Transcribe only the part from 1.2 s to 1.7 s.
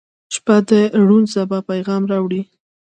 سبا